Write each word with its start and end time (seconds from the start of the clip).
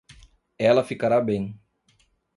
Ela 0.57 0.83
ficará 0.83 1.21
bem. 1.21 1.55